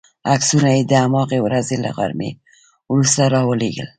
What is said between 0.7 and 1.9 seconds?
یې د هماغې ورځې له